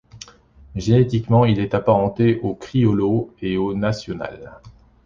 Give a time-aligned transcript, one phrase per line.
[0.75, 4.59] Génétiquement, il est apparenté au criollo et au nacional.